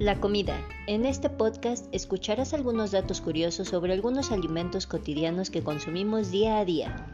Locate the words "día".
6.30-6.56, 6.64-7.09